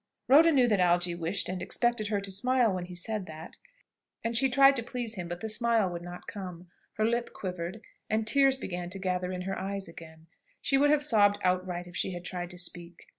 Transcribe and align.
Rhoda 0.27 0.51
knew 0.51 0.67
that 0.67 0.79
Algy 0.79 1.13
wished 1.13 1.47
and 1.47 1.61
expected 1.61 2.07
her 2.07 2.19
to 2.21 2.31
smile 2.31 2.73
when 2.73 2.85
he 2.85 2.95
said 2.95 3.27
that; 3.27 3.57
and 4.23 4.35
she 4.35 4.49
tried 4.49 4.75
to 4.77 4.81
please 4.83 5.13
him, 5.13 5.27
but 5.27 5.41
the 5.41 5.47
smile 5.47 5.87
would 5.91 6.01
not 6.01 6.25
come. 6.25 6.71
Her 6.93 7.05
lip 7.05 7.33
quivered, 7.33 7.81
and 8.09 8.25
tears 8.25 8.57
began 8.57 8.89
to 8.89 8.97
gather 8.97 9.31
in 9.31 9.41
her 9.43 9.59
eyes 9.59 9.87
again. 9.87 10.25
She 10.59 10.75
would 10.75 10.89
have 10.89 11.03
sobbed 11.03 11.37
outright 11.43 11.85
if 11.85 11.95
she 11.95 12.13
had 12.13 12.25
tried 12.25 12.49
to 12.49 12.57
speak. 12.57 13.09